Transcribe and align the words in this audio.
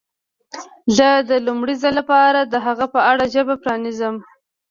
زه 0.97 1.09
د 1.29 1.31
لومړي 1.45 1.75
ځل 1.81 1.93
لپاره 1.99 2.39
د 2.43 2.55
هغه 2.65 2.85
په 2.93 2.99
اړه 3.11 3.23
ژبه 3.33 3.55
پرانیزم. 3.63 4.15